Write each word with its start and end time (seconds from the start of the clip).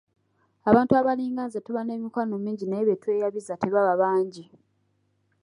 Abantu 0.69 0.93
abalinga 0.99 1.41
nze 1.45 1.59
tuba 1.65 1.81
n'emikwano 1.85 2.33
mingi 2.43 2.65
naye 2.67 2.83
betweyabiza 2.89 3.53
tebaba 3.61 3.93
bangi. 4.01 4.43